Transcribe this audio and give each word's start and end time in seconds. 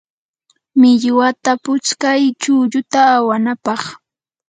millwata 0.79 1.51
putskay 1.63 2.23
chulluta 2.41 3.01
awanapaq. 3.15 3.81